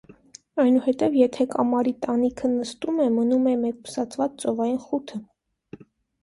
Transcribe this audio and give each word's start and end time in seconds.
Այնուհետև, 0.61 1.17
եթե 1.19 1.45
կամարի 1.51 1.93
տանիքը 2.05 2.51
նստում 2.53 3.03
է, 3.05 3.05
մնում 3.19 3.45
է 3.53 3.55
մեկուսացված 3.67 4.35
ծովային 4.45 4.81
խութը։ 4.89 5.23